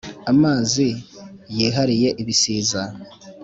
[0.31, 0.87] Amazi
[1.57, 2.81] yihariye ibisiza,